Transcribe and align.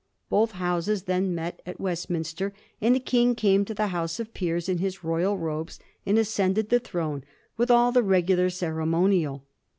Both 0.29 0.53
Houses 0.53 1.03
then 1.03 1.35
met 1.35 1.61
at 1.63 1.79
Westminster, 1.79 2.53
and 2.81 2.95
the 2.95 2.99
King 2.99 3.35
came 3.35 3.63
to 3.65 3.73
the 3.75 3.89
House 3.89 4.19
of 4.19 4.33
Peers 4.33 4.67
in 4.67 4.79
his 4.79 5.03
royal 5.03 5.37
robes 5.37 5.77
and 6.07 6.17
ascended 6.17 6.69
the 6.69 6.79
throne 6.79 7.23
with 7.55 7.69
all 7.69 7.91
the 7.91 8.01
regular 8.01 8.49
ceremonial. 8.49 9.45